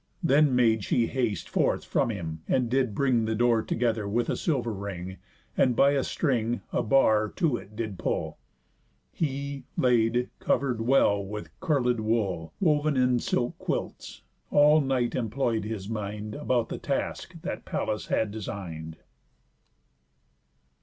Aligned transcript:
Then 0.23 0.55
made 0.55 0.83
she 0.83 1.05
haste 1.05 1.47
forth 1.47 1.85
from 1.85 2.09
him, 2.09 2.41
and 2.47 2.71
did 2.71 2.95
bring 2.95 3.25
The 3.25 3.35
door 3.35 3.61
together 3.61 4.07
with 4.07 4.31
a 4.31 4.35
silver 4.35 4.73
ring, 4.73 5.17
And 5.55 5.75
by 5.75 5.91
a 5.91 6.03
string 6.03 6.61
a 6.73 6.81
bar 6.81 7.29
to 7.35 7.55
it 7.57 7.75
did 7.75 7.99
pull. 7.99 8.39
He, 9.11 9.65
laid, 9.77 10.15
and 10.17 10.29
cover'd 10.39 10.81
well 10.81 11.23
with 11.23 11.51
curled 11.59 11.99
wool 11.99 12.51
Wov'n 12.59 12.97
in 12.97 13.19
silk 13.19 13.55
quilts, 13.59 14.23
all 14.49 14.81
night 14.81 15.13
employ'd 15.13 15.65
his 15.65 15.87
mind 15.87 16.33
About 16.33 16.69
the 16.69 16.79
task 16.79 17.35
that 17.43 17.63
Pallas 17.65 18.07
had 18.07 18.31
design'd. 18.31 18.97